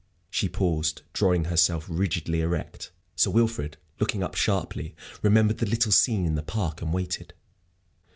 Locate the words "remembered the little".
5.21-5.91